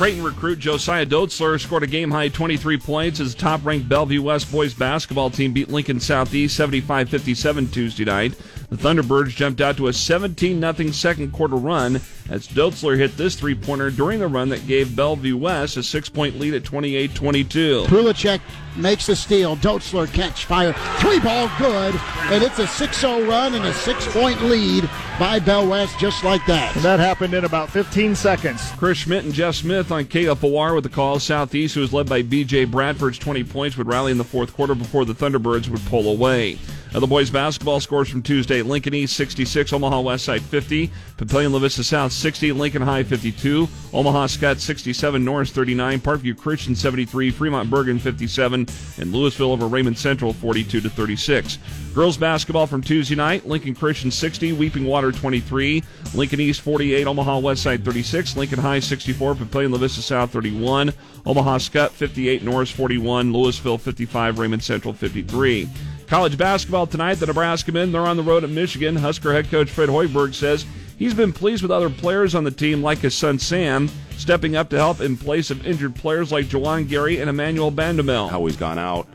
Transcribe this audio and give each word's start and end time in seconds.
Creighton 0.00 0.24
recruit 0.24 0.58
Josiah 0.58 1.04
Dotzler 1.04 1.60
scored 1.60 1.82
a 1.82 1.86
game 1.86 2.10
high 2.10 2.28
23 2.28 2.78
points 2.78 3.20
as 3.20 3.34
the 3.34 3.40
top 3.42 3.62
ranked 3.66 3.86
Bellevue 3.86 4.22
West 4.22 4.50
boys 4.50 4.72
basketball 4.72 5.28
team 5.28 5.52
beat 5.52 5.68
Lincoln 5.68 6.00
Southeast 6.00 6.56
75 6.56 7.10
57 7.10 7.68
Tuesday 7.68 8.06
night. 8.06 8.34
The 8.70 8.76
Thunderbirds 8.76 9.30
jumped 9.30 9.60
out 9.60 9.76
to 9.78 9.88
a 9.88 9.92
17 9.92 10.60
0 10.60 10.90
second 10.92 11.32
quarter 11.32 11.56
run 11.56 12.00
as 12.30 12.46
Dotzler 12.46 12.96
hit 12.96 13.16
this 13.16 13.34
three 13.34 13.56
pointer 13.56 13.90
during 13.90 14.20
the 14.20 14.28
run 14.28 14.48
that 14.50 14.64
gave 14.68 14.94
Bellevue 14.94 15.36
West 15.36 15.76
a 15.76 15.82
six 15.82 16.08
point 16.08 16.38
lead 16.38 16.54
at 16.54 16.62
28 16.62 17.12
22. 17.12 17.84
Prulacek 17.88 18.40
makes 18.76 19.06
the 19.06 19.16
steal. 19.16 19.56
Dotzler 19.56 20.06
catch 20.12 20.44
fire. 20.44 20.72
Three 21.00 21.18
ball 21.18 21.50
good. 21.58 21.96
And 22.30 22.44
it's 22.44 22.60
a 22.60 22.66
6 22.68 22.96
0 22.96 23.26
run 23.26 23.54
and 23.54 23.64
a 23.64 23.74
six 23.74 24.06
point 24.12 24.40
lead 24.44 24.88
by 25.18 25.40
Bell 25.40 25.68
West 25.68 25.98
just 25.98 26.22
like 26.22 26.46
that. 26.46 26.74
And 26.76 26.84
that 26.84 27.00
happened 27.00 27.34
in 27.34 27.44
about 27.44 27.70
15 27.70 28.14
seconds. 28.14 28.70
Chris 28.76 28.98
Schmidt 28.98 29.24
and 29.24 29.34
Jeff 29.34 29.56
Smith 29.56 29.90
on 29.90 30.04
KFOR 30.04 30.76
with 30.76 30.84
the 30.84 30.90
call. 30.90 31.18
Southeast, 31.18 31.74
who 31.74 31.80
was 31.80 31.92
led 31.92 32.08
by 32.08 32.22
BJ 32.22 32.70
Bradford's 32.70 33.18
20 33.18 33.42
points, 33.42 33.76
would 33.76 33.88
rally 33.88 34.12
in 34.12 34.18
the 34.18 34.24
fourth 34.24 34.54
quarter 34.54 34.76
before 34.76 35.04
the 35.04 35.12
Thunderbirds 35.12 35.68
would 35.68 35.84
pull 35.86 36.08
away. 36.08 36.56
Now 36.92 36.98
the 36.98 37.06
boys 37.06 37.30
basketball 37.30 37.78
scores 37.78 38.08
from 38.08 38.20
Tuesday: 38.20 38.62
Lincoln 38.62 38.94
East 38.94 39.14
66, 39.16 39.72
Omaha 39.72 40.02
Westside 40.02 40.40
50, 40.40 40.90
Papillion 41.16 41.52
La 41.52 41.60
Vista 41.60 41.84
South 41.84 42.10
60, 42.10 42.50
Lincoln 42.50 42.82
High 42.82 43.04
52, 43.04 43.68
Omaha 43.92 44.26
Scott 44.26 44.58
67, 44.58 45.24
Norris 45.24 45.52
39, 45.52 46.00
Parkview 46.00 46.36
Christian 46.36 46.74
73, 46.74 47.30
Fremont 47.30 47.70
Bergan 47.70 48.00
57, 48.00 48.66
and 48.98 49.12
Louisville 49.12 49.52
over 49.52 49.68
Raymond 49.68 49.96
Central 49.96 50.32
42 50.32 50.80
to 50.80 50.90
36. 50.90 51.58
Girls 51.94 52.16
basketball 52.16 52.66
from 52.66 52.82
Tuesday 52.82 53.14
night: 53.14 53.46
Lincoln 53.46 53.76
Christian 53.76 54.10
60, 54.10 54.54
Weeping 54.54 54.84
Water 54.84 55.12
23, 55.12 55.84
Lincoln 56.14 56.40
East 56.40 56.60
48, 56.62 57.06
Omaha 57.06 57.40
Westside 57.40 57.84
36, 57.84 58.36
Lincoln 58.36 58.58
High 58.58 58.80
64, 58.80 59.36
Papillion 59.36 59.70
La 59.70 59.78
Vista 59.78 60.02
South 60.02 60.32
31, 60.32 60.92
Omaha 61.24 61.58
Scott 61.58 61.92
58, 61.92 62.42
Norris 62.42 62.72
41, 62.72 63.32
Louisville 63.32 63.78
55, 63.78 64.40
Raymond 64.40 64.64
Central 64.64 64.92
53. 64.92 65.68
College 66.10 66.36
basketball 66.36 66.88
tonight, 66.88 67.14
the 67.14 67.26
Nebraska 67.26 67.70
men, 67.70 67.92
they're 67.92 68.00
on 68.00 68.16
the 68.16 68.22
road 68.24 68.42
at 68.42 68.50
Michigan. 68.50 68.96
Husker 68.96 69.32
head 69.32 69.48
coach 69.48 69.70
Fred 69.70 69.88
Hoiberg 69.88 70.34
says 70.34 70.66
he's 70.98 71.14
been 71.14 71.32
pleased 71.32 71.62
with 71.62 71.70
other 71.70 71.88
players 71.88 72.34
on 72.34 72.42
the 72.42 72.50
team, 72.50 72.82
like 72.82 72.98
his 72.98 73.14
son 73.14 73.38
Sam, 73.38 73.88
stepping 74.16 74.56
up 74.56 74.70
to 74.70 74.76
help 74.76 75.00
in 75.00 75.16
place 75.16 75.52
of 75.52 75.64
injured 75.64 75.94
players 75.94 76.32
like 76.32 76.46
Juwan 76.46 76.88
Gary 76.88 77.20
and 77.20 77.30
Emmanuel 77.30 77.70
Bandoumel. 77.70 78.28
How 78.28 78.44
he's 78.44 78.56
gone 78.56 78.76
out, 78.76 79.06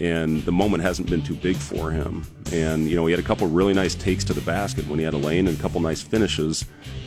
and 0.00 0.44
the 0.44 0.52
moment 0.52 0.84
hasn't 0.84 1.10
been 1.10 1.22
too 1.22 1.34
big 1.34 1.56
for 1.56 1.90
him. 1.90 2.24
And, 2.52 2.88
you 2.88 2.94
know, 2.94 3.06
he 3.06 3.10
had 3.10 3.18
a 3.18 3.26
couple 3.26 3.48
really 3.48 3.74
nice 3.74 3.96
takes 3.96 4.22
to 4.26 4.32
the 4.32 4.40
basket 4.42 4.86
when 4.86 5.00
he 5.00 5.04
had 5.04 5.14
a 5.14 5.18
lane 5.18 5.48
and 5.48 5.58
a 5.58 5.60
couple 5.60 5.80
nice 5.80 6.02
finishes. 6.02 6.64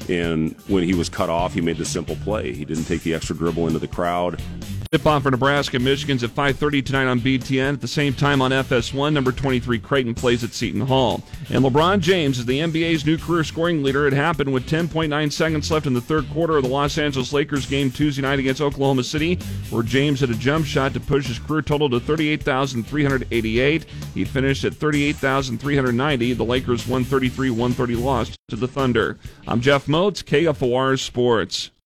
And 0.09 0.59
when 0.67 0.83
he 0.83 0.93
was 0.93 1.07
cut 1.07 1.29
off, 1.29 1.53
he 1.53 1.61
made 1.61 1.77
the 1.77 1.85
simple 1.85 2.17
play. 2.17 2.51
He 2.51 2.65
didn't 2.65 2.83
take 2.83 3.03
the 3.03 3.13
extra 3.13 3.37
dribble 3.37 3.67
into 3.67 3.79
the 3.79 3.87
crowd. 3.87 4.41
Tip 4.91 5.07
off 5.07 5.23
for 5.23 5.31
Nebraska 5.31 5.79
Michigan's 5.79 6.21
at 6.21 6.31
5:30 6.31 6.81
tonight 6.81 7.05
on 7.07 7.21
BTN. 7.21 7.75
At 7.75 7.79
the 7.79 7.87
same 7.87 8.13
time 8.13 8.41
on 8.41 8.51
FS1, 8.51 9.13
number 9.13 9.31
23 9.31 9.79
Creighton 9.79 10.13
plays 10.13 10.43
at 10.43 10.53
Seton 10.53 10.81
Hall. 10.81 11.23
And 11.49 11.63
LeBron 11.63 12.01
James 12.01 12.39
is 12.39 12.45
the 12.45 12.59
NBA's 12.59 13.05
new 13.05 13.17
career 13.17 13.45
scoring 13.45 13.83
leader. 13.83 14.05
It 14.05 14.11
happened 14.11 14.51
with 14.51 14.67
10.9 14.67 15.31
seconds 15.31 15.71
left 15.71 15.87
in 15.87 15.93
the 15.93 16.01
third 16.01 16.29
quarter 16.31 16.57
of 16.57 16.63
the 16.63 16.69
Los 16.69 16.97
Angeles 16.97 17.31
Lakers 17.31 17.65
game 17.65 17.89
Tuesday 17.89 18.21
night 18.21 18.39
against 18.39 18.59
Oklahoma 18.59 19.05
City, 19.05 19.35
where 19.69 19.81
James 19.81 20.19
hit 20.19 20.29
a 20.29 20.35
jump 20.35 20.65
shot 20.65 20.93
to 20.93 20.99
push 20.99 21.27
his 21.27 21.39
career 21.39 21.61
total 21.61 21.89
to 21.89 22.01
38,388. 22.01 23.85
He 24.13 24.25
finished 24.25 24.65
at 24.65 24.73
38,390. 24.73 26.33
The 26.33 26.43
Lakers 26.43 26.83
133-130 26.83 27.95
lost 27.95 28.37
to 28.49 28.57
the 28.57 28.67
Thunder. 28.67 29.17
I'm 29.47 29.61
Jeff 29.61 29.87
Moats, 29.87 30.21
KFOR 30.21 30.99
Sports. 30.99 31.71